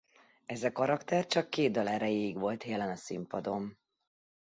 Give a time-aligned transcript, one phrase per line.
[0.45, 3.77] Ez a karakter csak két dal erejéig volt jelen a színpadon.